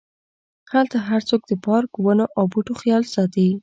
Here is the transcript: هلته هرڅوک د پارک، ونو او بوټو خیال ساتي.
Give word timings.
هلته 0.71 0.97
هرڅوک 1.09 1.41
د 1.47 1.51
پارک، 1.65 1.89
ونو 2.03 2.25
او 2.37 2.43
بوټو 2.51 2.73
خیال 2.81 3.03
ساتي. 3.13 3.47